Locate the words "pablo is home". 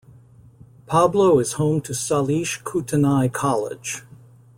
0.87-1.79